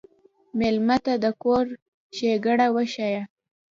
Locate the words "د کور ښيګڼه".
1.23-2.67